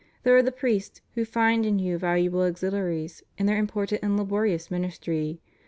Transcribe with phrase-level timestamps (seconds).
[0.23, 4.17] There are the priests who find in you valu able auxiliaries in their important and
[4.17, 5.41] laborious ministry.